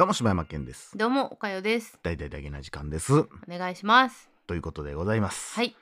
[0.00, 0.96] どうも柴山健です。
[0.96, 1.98] どうもおかよです。
[2.02, 3.12] 大々だけな時間です。
[3.14, 4.30] お願いします。
[4.46, 5.54] ということでございます。
[5.54, 5.76] はい。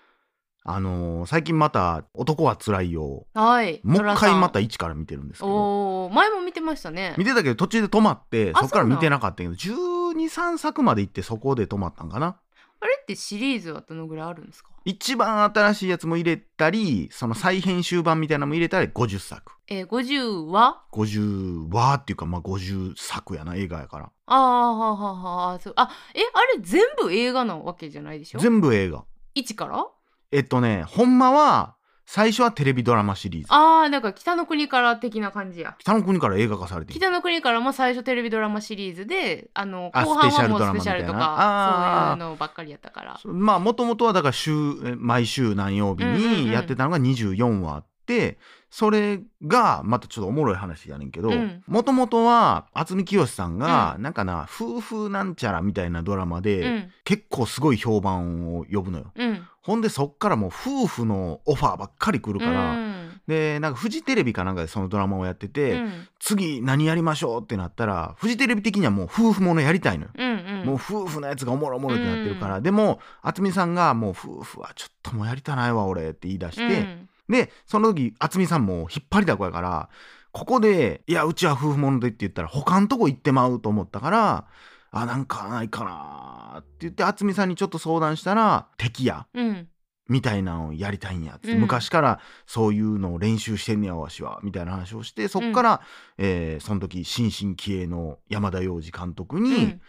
[0.65, 3.27] あのー最近また男は辛いよ。
[3.33, 3.81] はい。
[3.85, 5.53] もう一回またト一から見てるんですけど。
[5.53, 7.15] おお前も見てましたね。
[7.17, 12.41] 見てたけど途中で止まってあそっからそうなん見てなかったけど123作まで行ってそこで止まったんかな
[12.81, 14.71] あれってシリーズはどのぐらいあるんですか？
[14.85, 19.53] 一番新しいやつも入れたりその再編集版みたいなのも入れたり50作。
[19.67, 24.11] えー、50は50話っていうかまあ50作やな映画やから。
[24.27, 25.73] ああははははそう。
[25.77, 28.39] あえあれ全部映画なわけじゃないでしょ？
[28.39, 29.05] 全部映画。
[29.35, 29.87] 一から？
[30.31, 31.75] えっとねほんまは
[32.11, 33.49] 最初はテレビドラマシリーズ。
[33.51, 35.77] ああなんか北の国から的な感じや。
[35.79, 36.99] 北の国から映画化されてる。
[36.99, 43.21] 北の国からも最初テレビドラマシリーズであのあ後半スペシャルはもうスペシャルとかそういうのばっかりやったから。
[43.27, 44.53] まあもともとはだから週
[44.87, 48.39] え毎週何曜日にやってたのが24話あって
[48.71, 51.63] それがまたちょっとおもろい話やねんけどうん。
[51.67, 56.93] もともとは渥美清さんがなんかな夫婦なんちゃらみたいなドラマうでん。
[57.05, 59.13] 結構すごい評判を呼ぶのよ。
[59.15, 59.28] うん
[59.63, 63.21] ほんでそっからもう夫婦のオファーばっかり来るから、うん。
[63.27, 66.09] でなんかフジテレビかなんかでそのドラマをやってて、うん。
[66.19, 70.11] 次何やりましょうってなったらフジテレビ的にはもう夫婦ものやりたいのよ。
[70.15, 70.67] うんうん。
[70.67, 77.09] もう夫婦のやつがおもろおもろってなってるから、うんでも渥美さんがもう夫婦はちょっともうやりたないわ俺って言い出して、うん。
[77.29, 79.89] でその時渥美さんも引っ張りだこやから
[80.33, 84.45] ここで「いやうちは夫婦もので」って言ったら他のとこ行ってまうと思ったから
[84.91, 89.69] 「あなんかないかな」って言って渥美さんにちょっと相談したら「敵や」うん。
[90.09, 91.61] みたいなのをやりたいんやっつって、うん。
[91.61, 95.83] 昔からそういうのを練習してんねやわしはみたいな話をしてそっから、
[96.17, 99.81] えーその時新進気鋭の山田洋次監督に、うん。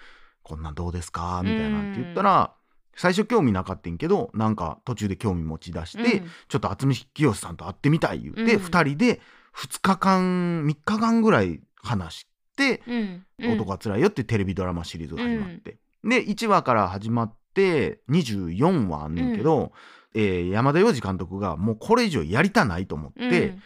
[0.43, 1.41] こんなんどうですか？
[1.43, 2.53] みたいなって言ったら、
[2.95, 6.27] 最初興味なかったんけどなんか途中で興味持ち出して、うん。
[6.49, 8.65] ちょっと渥美清さんと会ってみたい言って、うん。
[8.65, 9.21] 2人で
[9.55, 12.27] 2日間3日間ぐらい話
[12.63, 19.71] してうん「男はつらいよ」ってテレビドラマシリーズが始まって、で1話から始まって24話あんねんけど、
[20.13, 23.61] えー山田洋次監督がもうこれ以上やりたないと思って、うん。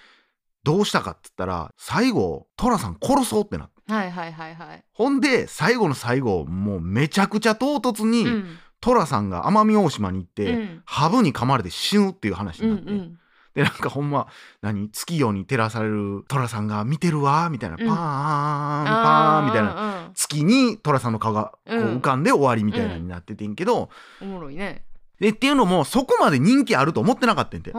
[0.63, 4.84] どうしたかっつったら最後寅さん殺そうってなってはいはいはいはい。
[4.94, 8.57] ほんで最後の最後もうめちゃくちゃ唐突に、うん。
[8.79, 10.81] 寅さんが奄美大島に行って、うん。
[10.85, 12.91] ハブに噛まれて死ぬっていう話うんになって、
[13.56, 14.28] でなんかほんま
[14.62, 14.90] 何？
[14.90, 17.88] 月夜に照らされる寅さんが見てるわみたいな、うん。
[17.88, 19.74] パーンパーンみたいな。
[19.74, 21.97] な月に寅さんの顔がこううん。
[21.97, 23.90] 浮かんで終わりみたいなになっててんけど、
[24.22, 24.84] おもろいね。
[25.19, 27.72] でっていうのもそこまで人気あると思ってなかったんて。
[27.72, 27.78] だ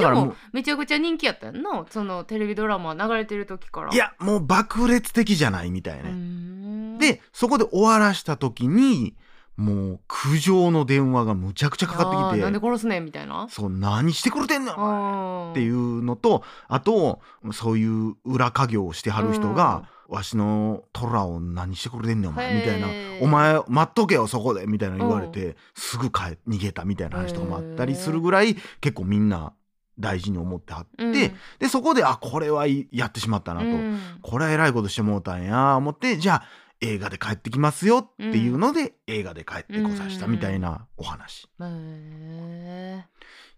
[0.00, 0.36] からもう。
[0.52, 1.84] めちゃくちゃ人気やったんな？
[1.90, 3.92] そのテレビドラマ流れてる時から。
[3.92, 6.98] いやもう爆裂的じゃないみたいね、ん。
[6.98, 9.14] でそこで終わらした時に
[9.56, 12.42] もう苦情の電話がむちゃくちゃかかってきて。
[12.42, 13.46] なんで殺すねんみたいな？
[13.48, 14.86] そう何してくれてんのお前。
[14.88, 17.20] あっていううのとあと
[17.52, 22.88] そういう裏稼業をしてはる人が、わしの虎を何してくれてんねんお前みたいな。
[23.22, 29.54] お前待っとけよそこでみたいな言われて、すぐ帰逃げたみたいな話とかもあったりするぐらい結構みんな
[29.98, 31.12] 大事に思ってはって、うん。
[31.12, 31.32] で
[31.68, 33.98] そこであこれはいやってしまったなと、うん。
[34.20, 36.42] これはえらいことしてもうたんや思ってじゃあ
[36.80, 41.48] 映画で帰ってきますよっていうので、映画で帰ってこさしたみたいなお話。
[41.60, 43.04] へ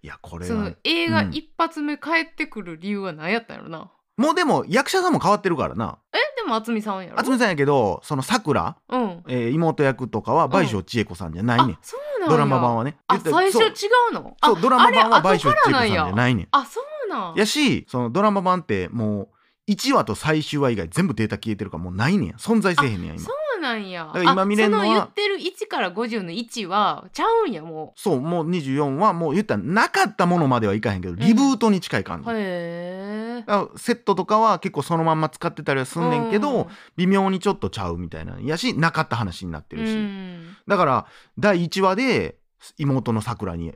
[0.03, 1.31] いやこれーそのは映画うん。
[1.33, 3.91] 一発目帰ってくる理由は何やったんやろな？
[4.17, 5.99] もうでも役者さんも変わってるからな。
[6.13, 6.19] え？
[6.37, 7.17] でも渥美さんやろ？
[7.19, 9.25] 渥美さんやけどそのさくら、うん。
[9.29, 12.37] えー妹役とかは倍賞千恵子さんじゃないねん、あそうなんや。
[12.37, 12.97] ドラマ版はね。
[13.09, 13.91] あ言ったら最初違そう。
[14.11, 14.37] うの？
[14.45, 16.49] そうドラマ版は倍賞千恵子さんじあゃないねん。
[16.53, 17.35] あそうなん。
[17.35, 19.29] やしそのドラマ版ってもう
[19.69, 23.21] 1話と最終話以外全部データ消えてるからもうないねん存在せえへんねん今。
[23.21, 24.07] そうなんや。
[24.07, 33.45] から今見れんのはあその言ってる1から50の1はちゃうんやもそうもう24はもう言ったらなかったものまではいかへんけどリブートに近い感じ、うへえ。
[33.77, 36.67] セットとかは結構そのまんま使ってたりはすんねんけど、うん。
[36.97, 40.57] 微妙にちょっとちゃうみたいなやしなかった話になってるし、うん。
[40.67, 41.07] だから
[41.39, 42.37] 第1話で
[42.77, 43.75] 妹のさくらに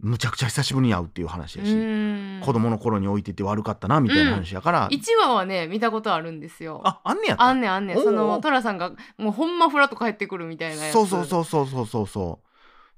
[0.00, 2.40] むちゃくちゃ久しぶりに会うっていう話やし、うん。
[2.42, 6.80] 子供の頃に置いてて悪かったなみたいな話やから、1話はね見たことあるんですよ。
[6.84, 7.44] ああんねやった？
[7.44, 7.96] あんねんあんねん。
[7.96, 10.92] その寅さんがもうほんまフラッと帰ってくるみたいなやつ。
[10.92, 12.06] そうそうそうそうそうそう。
[12.06, 12.46] そう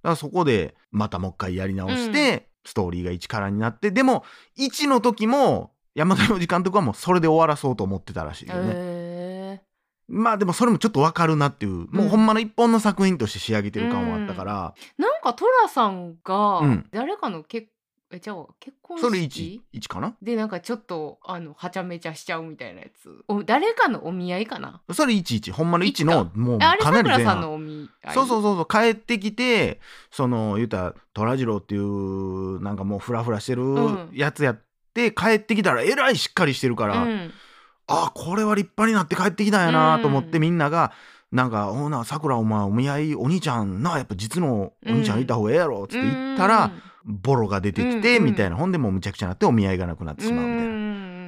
[0.02, 4.24] だからそこでまたもう一回やり直して、ストーリーが1からになってでも
[4.58, 8.91] 1の時も山田洋次監督はもうそれで終わらそうと思ってたらしいよね、へ
[10.08, 16.86] まあでもそれもちょっとわかるなっていうもうほんまの一本の作品として仕上げてる感はあったから、ーなんか寅さんがうん。
[16.90, 17.68] 誰かの結
[18.14, 20.14] えじゃあ結婚それ式 1, 1かな？
[20.20, 23.24] でなんかちょっとあのはちゃめちゃしちゃうみたいなやつ。
[23.26, 24.82] お誰かのお見合いかな？
[24.92, 27.40] それ11ほんまの1一のかもうかなり前半。
[27.40, 28.14] のお見合い？
[28.14, 28.66] そうそうそうそう。
[28.68, 34.10] 帰ってきてその言うたら虎次郎っていうなんかもうフラフラしてるうん。
[34.12, 34.60] やつやっ
[34.92, 37.32] て、帰ってきたらえらいしっかりしてるから、うん
[37.92, 40.92] あこれは立派になって帰ってきたんやなと思って、うんみんなが
[41.30, 46.70] なんか「おうなさくらお前お見合いお兄ちゃんなやっぱ実のお兄ちゃんいた方がええやろ」っつって言ったら、
[47.04, 48.56] ボロが出てきて、みたいな。
[48.56, 50.72] ほんでもうむちゃくちゃなってお見合いがなくなってしまうみたいな。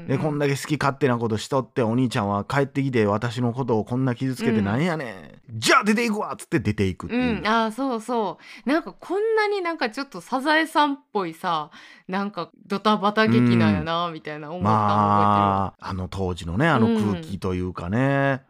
[0.08, 4.64] なでこんだけ好き勝手なことしとってお兄ちゃんは帰ってきて私のことをこんな傷つけてうん。
[4.64, 7.06] なんやねん、じゃあ出ていくわっつって出ていく。
[7.06, 7.42] ってういう。
[7.42, 8.68] ん、あーそうそう。
[8.68, 11.70] なんかこんなになんかちょっとサザエさんっぽいさ
[12.08, 18.42] なんかドタバタ劇なんやなみたいな思ったの覚まああの当時のねあの空気というかね、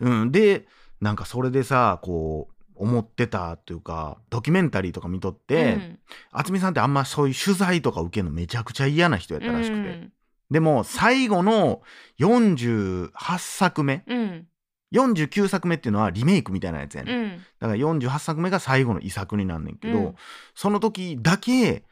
[0.00, 0.32] うん。
[0.32, 0.66] で
[1.00, 5.96] なんかそれでさこう思ってたというかドキュメンタリーとか見とって
[6.32, 10.12] 渥美、さんってあんまそういう取材とか受けるのめちゃくちゃ嫌な人やったらしくて、うん
[10.52, 11.82] でも最後の
[12.20, 14.46] 48作目うん。
[14.92, 17.24] 49作目っていうのはリメイクみたいなやつやね、、うん。
[17.24, 20.14] んだから48作目が最後の遺作になんねんけど、うん。
[20.54, 21.84] その時だけ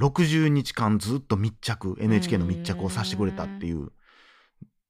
[0.00, 3.90] 60日間ずっと密着 NHK の密着をさせてくれたっていう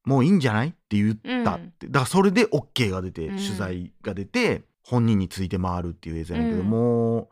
[0.05, 3.37] もういいんじゃないって言ったって、だからそれで OK が出て、うん。
[3.37, 6.71] 取材が出て本人について回るっていう映像やねんけど、うん。
[6.71, 7.29] もう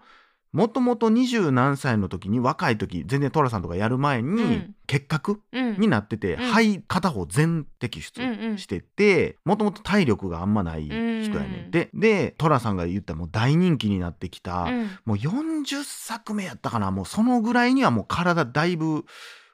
[0.54, 4.74] もともと二十何歳の時に若い時全然寅さんとかやる前うにん。
[4.86, 5.80] 結核うん。
[5.80, 6.36] になってて、ん。
[6.36, 14.90] 肺片方全摘出うんうんしててもともと体力があんまない人やねんでで寅さんが言ったもう大人気になってきた、うん。
[15.04, 19.04] もう40作目やったかなもうそのぐらいにはもう体だいぶ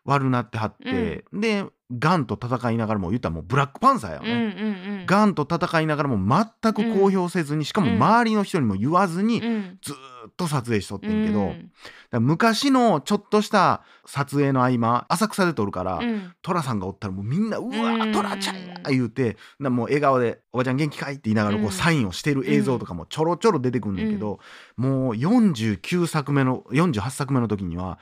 [0.04, 4.98] 悪なってはって、でがんと戦いながらも言ったらもうブラックパンサーやようんうんね。
[5.00, 5.06] うん。
[5.06, 9.78] がんと戦いながらも全く公表せずに、しかも周りの人にも言わずにうん。
[9.82, 9.96] ずー
[10.28, 11.52] っと撮影しとってんけど、
[12.20, 16.32] 昔のちょっとした撮影の合間浅草で撮るから、うん。
[16.42, 18.12] 寅さんがおったらもうみんな「うわうん。
[18.12, 21.68] 寅ちゃんや!」言うてなもう笑顔で「おばちゃん元気かい?」って言いながらこうん。
[21.68, 24.38] うサインをしてる映像とかもちょろちょろ出てくんねんけど、
[24.76, 27.98] もう49作目の48作目の時には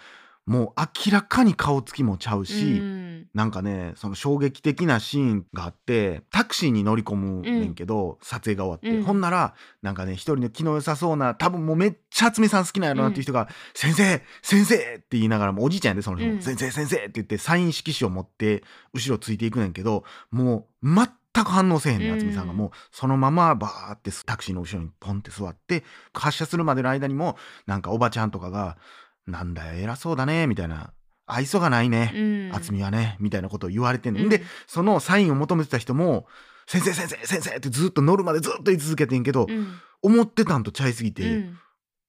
[0.49, 3.29] もう明らかに顔つきもちゃうし、うん。
[3.35, 9.05] なんかねその衝撃的なシーンがあってタクシーに乗り込むねんけど、撮影が終わって、うん。
[9.05, 16.41] ほんならなんかね一人の気の良さそうな多分もうめっちゃ渥美さん好きなんやろなっていう人が「先生先生!」って言いながらもうおじいちゃんやでその人。
[16.41, 21.07] 先生先生!」って言ってサイン色紙を持って後ろついていくねんけどもう全
[21.45, 22.53] く反応せえへんねん渥美さんが。
[22.53, 25.85] うんもうそのままバーってタクシーの後ろにポンって座って
[26.15, 27.37] 発車するまでの間にも
[27.67, 28.79] なんかおばちゃんとかが
[29.29, 30.93] 「なんだよ偉そうだね」みたいな
[31.27, 32.51] 「愛想がないね」うん。
[32.53, 34.29] 渥美はねみたいなことを言われてんの、うん。
[34.29, 36.27] でそのサインを求めてた人も
[36.67, 39.75] 「先生先生先生」ってずっと乗るまでずっと言い続けてんけど、うん。
[40.01, 41.59] 思ってたんとちゃいすぎて「うん。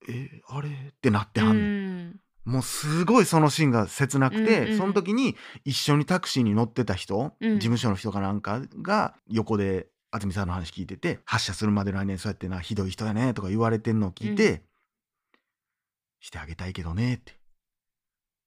[0.08, 1.66] えあれ?」ってなってはんねん、
[2.46, 2.54] うん。
[2.54, 5.36] もうすごいそのシーンが切なくて、うんうんその時に
[5.66, 7.56] 一緒にタクシーに乗ってた人、うん。
[7.56, 14.62] 事務所の人かなんかが横で渥美さんの話聞いてて発射するまでの間にそうやってなひどい人やねとか言われてんのを聞いて、う
[16.20, 17.40] してあげたいけどねって。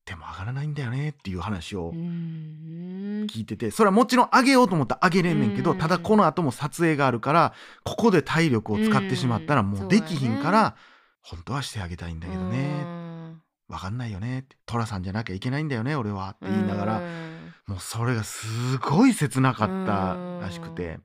[0.04, 7.54] でも上がらないんだよねっていう話をうん聞いててそれはもちろん上げようと思ったら上げれんねんけど、うんただこの後も撮影があるから
[7.84, 9.70] ここで体力を使ってしまったらうん。
[9.70, 10.76] もうできひんから、
[11.22, 12.84] 本当はしてあげたいんだけどね。
[13.68, 14.56] わかんないよねって。
[14.66, 17.00] 寅さんじゃなきゃいけないんだよね俺はって言いながら、
[17.66, 20.98] もうそれがすごい切なかったらしくて。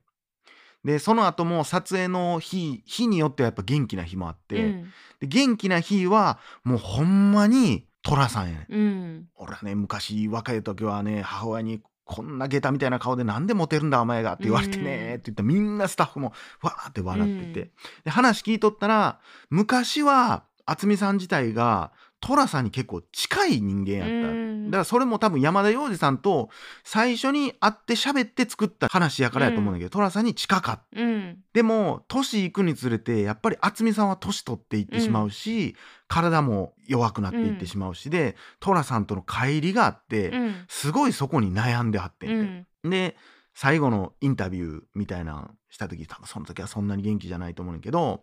[0.84, 4.92] でその後も撮影の日日によってはやっぱ元気な日もあって、うん。
[5.20, 8.72] で元気な日はもうほんまに寅さんやねん。
[8.72, 9.28] うん。
[9.36, 15.14] 俺はね昔若い時はね母親に「こんな下駄みたいな顔でなんでモテるんだお前が」って言われてねうん。
[15.14, 17.70] って言ったらみんなスタッフもわーって笑ってて、うん。
[18.04, 24.28] で話聞いとったら昔は渥美さん自体が寅さんに結構近い人間やった。
[24.30, 24.70] うん。
[24.70, 26.50] だからそれも多分山田洋次さんと
[26.84, 31.00] 最初に会って喋って作った話やからやと思うんだけど、寅さんに近かった。
[31.00, 31.38] うん。
[31.52, 35.76] でも年いくにつれてやっぱり渥美さんは年取っていってしまうし、
[36.08, 40.54] 体も弱くなっていってしまうしで寅さんとの乖離があって、うん。
[40.68, 42.90] すごいそこに悩んではってんうて、ん。
[42.90, 43.16] で
[43.54, 48.20] 最後のインタビューみたいなのした時多分その時はそんなに元気じゃないと思うねんだけど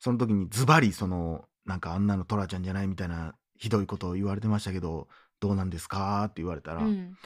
[0.00, 5.08] その時にズバリそのなんかあんなの寅ちゃんじゃないみたいなひどいことを言われてましたけど
[5.40, 6.24] どうなんですか？
[6.24, 7.16] って言われたら、うん。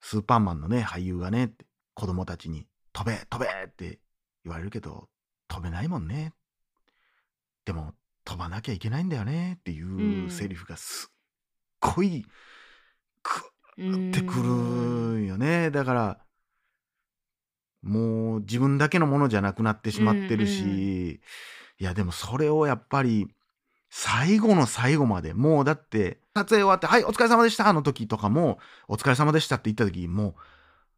[0.00, 1.52] スーパーマンのね俳優がね
[1.94, 4.00] 子供たちに「飛べ飛べ!」って
[4.44, 5.08] 言われるけど
[5.48, 6.32] 飛べないもんね
[7.64, 7.94] でも
[8.24, 10.30] 飛ばなきゃいけないんだよねっていううん。
[10.30, 11.14] セリフがすっ
[11.80, 12.24] ごい
[13.22, 14.42] クッってくる
[15.20, 15.70] んよね。
[15.70, 16.18] だから
[17.82, 21.20] もう自分だけのものじゃなくなってしまってるし、
[21.78, 23.28] いやでもそれをやっぱり
[23.94, 28.58] 最後の最後までもうだって撮影終わって「はいお疲れ様でした」の時とかも
[28.88, 30.34] 「お疲れ様でした」って言った時もう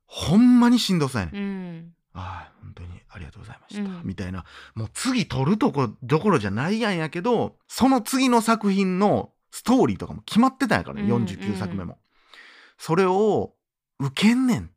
[0.06, 1.42] ほんまにしんどそうやねん。
[1.42, 1.94] うん。
[2.12, 4.02] ああ本当にありがとうございました、うん。
[4.04, 4.44] みたいな。
[4.76, 11.98] もう次撮るとこどころじゃないやんやけどその次の作品のストーリーとかも決まってたんやからね、うんうん49作目も。
[12.78, 13.54] それを
[13.98, 14.70] 受けんねん。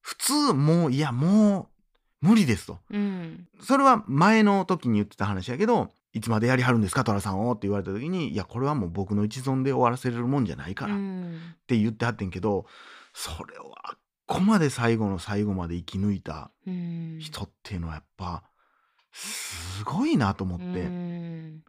[0.00, 1.77] 普通もういやもう
[2.20, 2.78] 無理ですと。
[2.90, 3.46] うん。
[3.60, 12.66] それは前の時に言ってた話やけどいつまでやりはるんですか寅さんをって言われた時にいやこれはもう僕の一存で終わらせれるもんじゃないからっうんて言ってはってんけど
[13.14, 17.18] それをあっこまで最後の最後まで生き抜いたうん。
[17.20, 18.42] 人っていうのはやっぱ
[19.12, 21.62] すごいなと思って、うん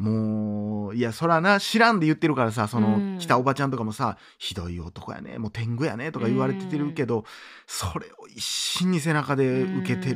[0.00, 3.18] もういやそらな知らんで言ってるからさその、うん。
[3.18, 7.26] 来たおばちゃんとかもさ「ひどい男やねもう天狗やね」とか言われててるけど、
[7.66, 10.14] それを一心に背中で受けてう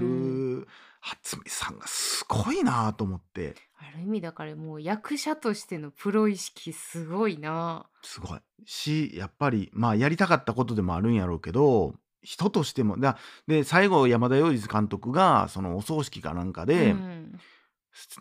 [0.62, 0.68] る
[1.00, 3.56] 初見さんがすごいなと思って。
[3.76, 7.84] ある意味だからもう役者としてのプロ意識すごいな。
[8.02, 8.38] すごい。
[8.64, 17.38] しやっぱりまあやりたかったことでもあるんやろうけど人としてもだで最後山田洋次監督がそのお葬式かなんかで、うん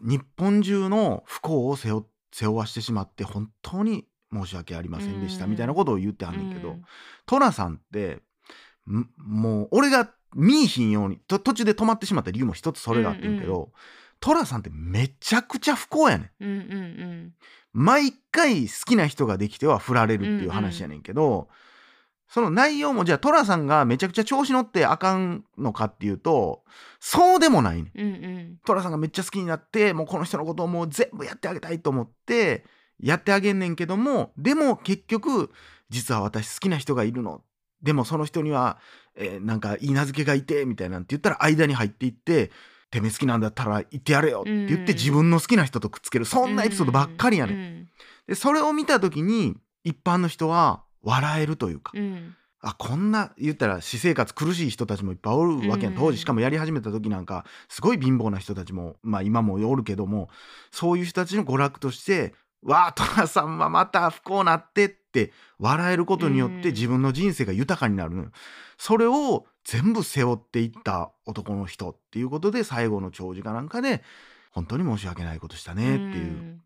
[0.02, 6.86] 日本中の不幸を背負背負わしてしまって本当に申し訳ありませんでしたうんみたいなことを言ってはんねんけどうん。
[7.26, 8.22] 寅さんって
[8.88, 13.72] んもう俺が見いひんようにと途中で止まってしまった理由も一つそれがあってんけど
[14.20, 16.44] 寅さんってめちゃくちゃ不幸やねん。
[16.44, 17.34] うんうん。
[17.74, 21.50] 毎回好きな人ができては振られるっていう話やねんけど、
[22.34, 26.64] その内容もじゃあ寅さんがめちゃくちゃ調子乗ってあかんのかっていうと
[27.00, 28.02] そうでもないねん。
[28.02, 32.66] うんうん寅さんがめっちゃ好きになってもうこの人のことをもう全部やってあげたいと思って
[33.00, 35.52] やってあげんねんけどもでも結局
[35.92, 37.44] 実は私好きな人がいるの
[37.84, 38.80] でもその人には、
[39.16, 42.50] えーなんかいい名付けがいてみたいなんて言ったら間に入っていって
[42.90, 47.58] てめえ好きなんだったら言ってやれよって言ってうん自分の好きな人とくっつけるそんなエピソードばっかりやねん。
[47.84, 47.90] ん。
[48.28, 52.36] でそれを見た時に一般の人は笑えるというか、うん。
[52.66, 55.94] あこんな言ったら私生活苦しい人たちもいっぱいおるわけやん。
[55.94, 60.30] うん当時しかもやり始めた時なんかすごい貧乏な人たちもまあ今もおるけども
[60.72, 62.34] そういう人たちの娯楽として
[62.64, 68.32] 「わあ寅さんはまた不幸なって」って笑えることによっうんて自分の人生が豊かになるのよ。
[68.78, 74.04] それを全部背負っていった男の人っていうことで最後の長寿かなんかで
[74.52, 76.62] 本当に申し訳ないことしたねっていう。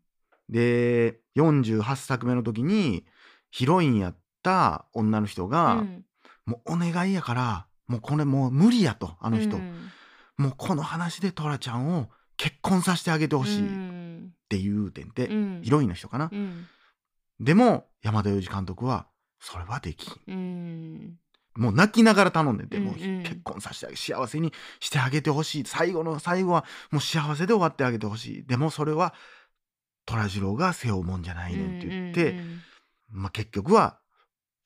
[0.48, 3.04] で48作目の時に
[3.50, 6.04] ヒロインやった女の人うが、ん。
[6.46, 9.90] もうお願いやからもうこれもう無理やとあの人、うん。
[10.38, 14.32] もうこの話でトラちゃんを結婚させてあげてほしいっうん。
[14.48, 15.60] ていう点で、うん。
[15.62, 16.66] ヒロインの人かな、うん。
[17.40, 19.08] でも山田洋次監督は
[19.40, 20.20] それはできん。
[20.26, 21.18] うん。
[21.56, 25.64] もう泣きながら頼んでて、うんもううん結婚させてあげ幸せにしてあげてほしい。
[25.66, 28.46] 最後の最後はもう幸せで終わってあげてほしい。
[28.46, 29.12] でもそれは
[30.06, 32.60] 虎次郎が背負うもんじゃないねんって言って、うん。
[33.10, 33.98] まあ、結局は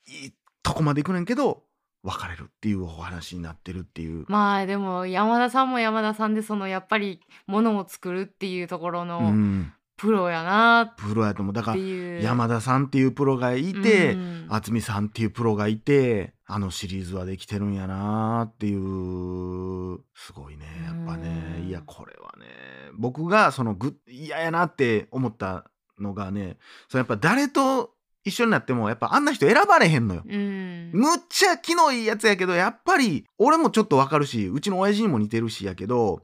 [0.06, 0.32] いい
[0.62, 1.62] とこまで行くねんけど
[2.02, 11.54] 別れるっていうお話になってるっていう、まあでも山田さんも山田さんでそのやっぱりものを作るっていうところうのん、プロやなっプロやと思う。
[11.54, 12.22] だかてら。
[12.22, 14.46] 山田さんっていうプロがいて、うん。
[14.50, 20.66] 渥美さんっていうプロがいてあのシリーズはできてるんやなっていうすごいね。
[20.84, 21.58] やっぱね。
[21.60, 21.68] うん。
[21.68, 22.46] いやこれはね。
[22.94, 27.94] 僕がそのぐ嫌やなって思ったのがねそのやっぱ誰と
[28.24, 30.22] 一緒になってもやっぱあんな人選ばれへんのよ。
[30.24, 30.90] うん。
[30.92, 36.20] むっちゃ気のいいやつやけどやっぱり俺もちょっとわかるしうちの親父にも似てるしやけど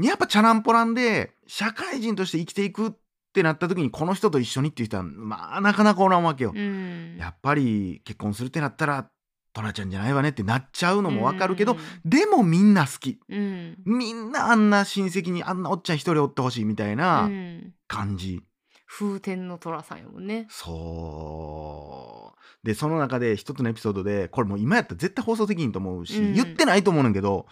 [0.00, 2.92] やっぱチャランポランで社会人として生きていくっ
[3.32, 6.52] てなった時にこの人と一緒にっていう人はまあなかなかおらんわけよ。
[6.54, 7.16] うん。
[7.18, 9.08] やっぱり結婚するってなったら
[9.52, 12.10] トラちゃんじゃないわねってなっちゃうのもわかるけど、うん。
[12.10, 13.18] でもみんな好き。
[13.26, 13.78] うん。
[13.86, 17.72] みんなあんな親戚にあんなおっちゃん一人おってほしいみたいなうん。
[17.88, 18.42] 感じ、
[18.86, 20.46] 風天の寅さんやもんね。
[20.48, 22.66] そう。
[22.66, 26.34] でその中で一つのエピソードでこれもう今やったら絶対放送できんと思うし、うん。
[26.34, 27.46] 言ってないと思うねんけど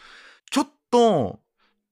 [0.50, 1.40] ちょっと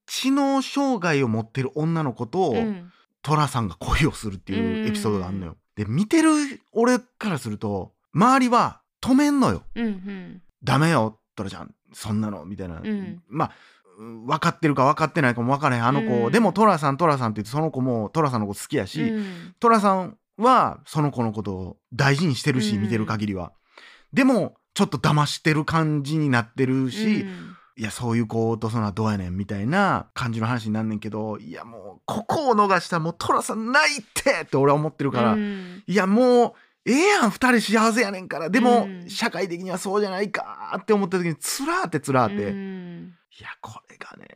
[0.06, 2.92] 知能障害を持ってる女の子と、うん。
[3.22, 5.56] 寅さんが恋をするっていうエピソードがあるのよ。
[5.76, 6.30] で見てる
[6.72, 9.62] 俺からすると周りは止めんのよ。
[9.74, 11.74] うんうんダメよトラちゃん。
[11.92, 13.22] そんなのみたいな、ん。
[13.28, 13.54] まあうん
[14.26, 15.86] 分かってるか分かってないかも分からへん。
[15.86, 16.32] あの子、うん。
[16.32, 19.54] でもトラさんトラさんって言ってその子もトラさんのこと好きやし、うん。
[19.60, 22.82] トラさんはその子のことを大事にしてるし、うん。
[22.82, 23.52] 見てる限りは。
[24.12, 27.56] でもちょっと騙してる感じになってるし、うん。
[27.78, 35.82] いやそういう子とそのはどうやねんみたいな感じの話になんねんけどいやもうここを逃したらもうトラさんないってって俺は思ってるから、うん。
[35.86, 36.52] いやもう
[36.84, 38.50] ええやん二人幸せやねんから。
[38.50, 39.08] でも、うん。
[39.08, 43.14] 社会的にはそうじゃないかって思った時につらーってつらーって、いうん。
[43.40, 44.26] やこれがね、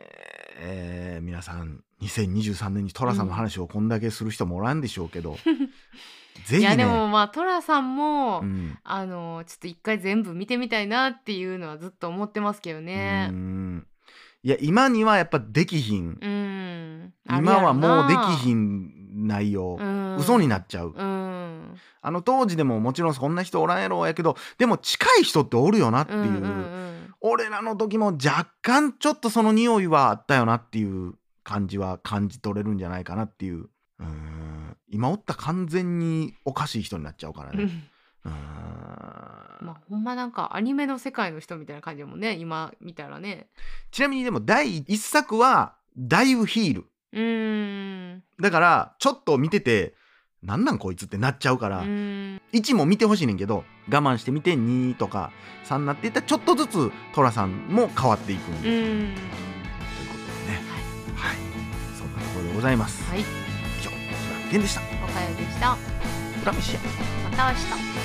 [0.58, 5.46] えー皆さん2023年に寅さんの話をこんだけする人もおらんでしょうけど、 ぜ
[6.46, 6.60] ひね。
[6.60, 8.78] いやでもまあ寅さんも、うん。
[8.84, 13.28] あのちょっと一回全部見てみたいなっていうのはずっと思ってますけどうね。
[13.28, 13.86] ん。
[14.42, 16.18] いや今にはやっぱできひん。
[17.28, 18.95] 今はもうできひん。
[19.16, 21.76] ん内容、うん、嘘になっちゃう、うん。
[22.02, 26.86] あの当時でももちろんそんな人おらんやろうやけどでも近い人っておるよなっていう、うんうん
[27.20, 33.56] 俺らの時も若干ちょっとその匂いはあったよなっていう感じは感じ取れるんじゃないかなっていう。
[33.58, 34.76] うーん。
[34.88, 37.68] 今おったら完全におかしい人になっちゃうからね。
[38.24, 38.32] うん。
[38.32, 42.36] まあほんまなんかアニメの世界の人みたいな感じだもんね。
[42.36, 43.48] 今見たらね。
[43.90, 46.86] ちなみにでも第1作はだいぶヒール。
[47.12, 48.22] うーん。
[48.40, 49.94] だからちょっと見てて
[50.42, 52.40] なんなんこいつってなっちゃうから、うーん。
[52.52, 55.32] 1も見てほしいねんけど我慢してみて2とか
[55.64, 60.62] 3になっていったらちょっとずつ寅さんも変わっていくんということでね。
[61.16, 61.36] はい、
[61.98, 63.20] そんなところでございます、はい。
[63.20, 63.24] 以
[63.82, 63.90] 上
[64.50, 64.80] 健でした。
[64.80, 65.76] おかよでした。
[66.42, 66.80] 裏飯や
[67.30, 67.95] また明日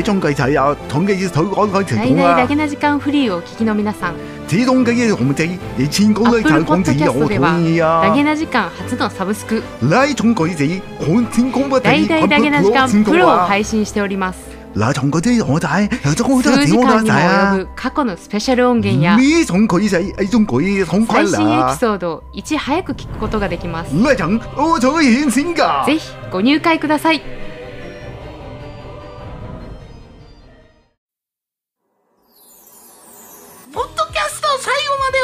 [0.00, 4.14] 你仲計仔啊，統計頭講開成大々だけな時間フリーをお聞きの皆さん
[4.50, 8.24] 自動嘅嘢控制，你千公里睇控制我同意ダゲ啊！
[8.24, 13.46] な時間初のサブスク你重改者，看天公不大々だけな時間プロを啊！
[13.46, 14.40] 配信しております
[14.74, 17.56] 嗱，重改者我仔，有咗好多数時錢我間にも及仔啊！
[17.58, 21.76] ぶ過去のスペシャル音源や最新エピ啦！
[21.76, 25.84] ソードをいち早く聞くことができます你重我重現先㗎！
[25.84, 27.20] ぜひご入会ください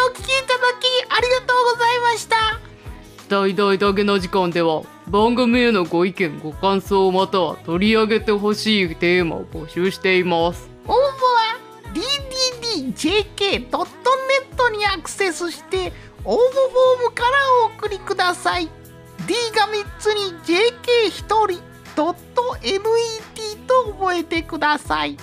[0.07, 2.37] お聞きいただきありがとうございました。
[3.29, 10.71] 大々だけな時間では番組へのご意見ご感想または取り上げてほしいテーマを募集しています。
[10.87, 11.59] 応募は
[11.93, 13.67] dddjk.net
[14.77, 15.93] にアクセスして
[16.25, 17.31] 応募フォームから
[17.65, 18.69] お送りください。
[19.27, 21.61] D が3つに JK1 人
[21.97, 22.15] .net
[23.67, 25.17] と覚えてください。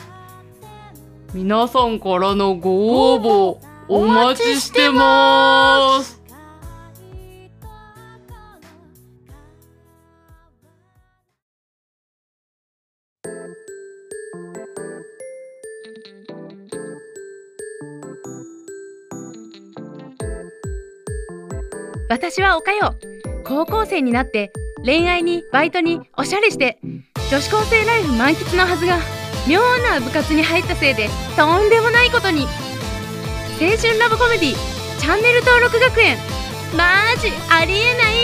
[1.33, 6.21] 皆さんからのご応募お待ちしてます。
[22.09, 22.95] 私はおかよ。
[23.43, 24.51] 高校生になって
[24.85, 26.77] 恋愛にバイトにおしゃれして
[27.29, 28.99] 女子高生ライフ満喫のはずが
[29.47, 32.62] 妙な部活に入ったせいでとんでもないことに。
[33.63, 34.55] 青春ラブコメディ
[34.99, 36.17] チャンネル登録学園。
[36.75, 38.22] マジありえない。